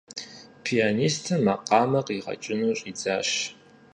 Пианистым 0.63 1.41
макъамэр 1.45 2.03
къригъэкӀыу 2.07 2.77
щӀидзащ. 2.79 3.29